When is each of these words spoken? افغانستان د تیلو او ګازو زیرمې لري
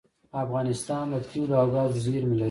افغانستان 0.43 1.05
د 1.11 1.15
تیلو 1.29 1.55
او 1.61 1.67
ګازو 1.73 2.01
زیرمې 2.05 2.33
لري 2.35 2.39